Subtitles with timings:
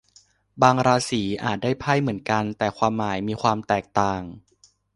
[0.61, 4.21] บางราศีอาจได้ไพ่เหมือนกัน แต่ความหมายมีความแตกต่าง